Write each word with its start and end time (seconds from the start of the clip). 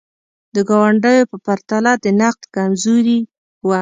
د 0.55 0.57
ګاونډیو 0.69 1.29
په 1.31 1.37
پرتله 1.45 1.91
د 2.03 2.05
نقد 2.19 2.41
کمزوري 2.55 3.19
وه. 3.63 3.69